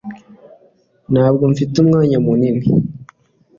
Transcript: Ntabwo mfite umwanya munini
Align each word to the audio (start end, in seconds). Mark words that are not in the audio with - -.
Ntabwo 1.11 1.43
mfite 1.51 1.73
umwanya 1.83 2.17
munini 2.25 2.65